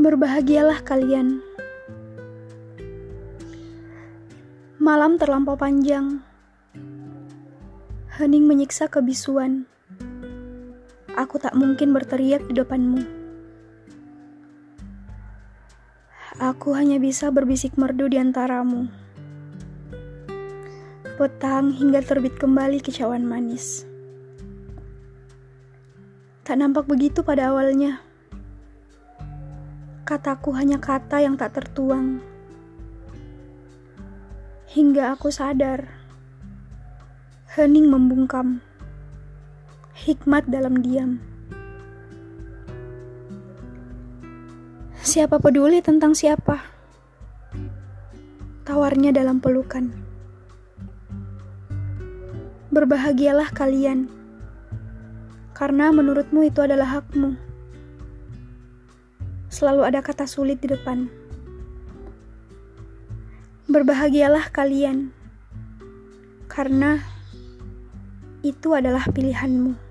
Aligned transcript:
Berbahagialah 0.00 0.80
kalian. 0.80 1.44
Malam 4.80 5.20
terlampau 5.20 5.60
panjang. 5.60 6.24
Hening 8.16 8.48
menyiksa 8.48 8.88
kebisuan. 8.88 9.68
Aku 11.20 11.36
tak 11.36 11.52
mungkin 11.52 11.92
berteriak 11.92 12.40
di 12.48 12.56
depanmu. 12.56 13.04
Aku 16.40 16.72
hanya 16.72 16.96
bisa 16.96 17.28
berbisik 17.28 17.76
merdu 17.76 18.08
di 18.08 18.16
antaramu. 18.16 18.88
Petang 21.20 21.76
hingga 21.76 22.00
terbit 22.00 22.40
kembali 22.40 22.80
kecauan 22.80 23.28
manis. 23.28 23.84
Tak 26.48 26.56
nampak 26.56 26.88
begitu 26.88 27.20
pada 27.20 27.52
awalnya. 27.52 28.09
Kataku 30.10 30.50
hanya 30.58 30.82
kata 30.82 31.22
yang 31.22 31.38
tak 31.38 31.54
tertuang. 31.54 32.18
Hingga 34.66 35.14
aku 35.14 35.30
sadar, 35.30 35.86
hening 37.54 37.86
membungkam, 37.86 38.58
hikmat 39.94 40.50
dalam 40.50 40.82
diam. 40.82 41.22
Siapa 44.98 45.38
peduli 45.38 45.78
tentang 45.78 46.18
siapa? 46.18 46.58
Tawarnya 48.66 49.14
dalam 49.14 49.38
pelukan. 49.38 49.94
Berbahagialah 52.74 53.54
kalian, 53.54 54.10
karena 55.54 55.94
menurutmu 55.94 56.50
itu 56.50 56.58
adalah 56.66 56.98
hakmu 56.98 57.49
selalu 59.50 59.82
ada 59.82 60.00
kata 60.00 60.30
sulit 60.30 60.62
di 60.62 60.70
depan. 60.70 61.10
Berbahagialah 63.66 64.50
kalian, 64.54 65.10
karena 66.46 67.02
itu 68.46 68.72
adalah 68.72 69.04
pilihanmu. 69.10 69.89